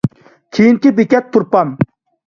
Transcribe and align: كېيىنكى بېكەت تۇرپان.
كېيىنكى 0.57 0.93
بېكەت 1.03 1.31
تۇرپان. 1.37 1.79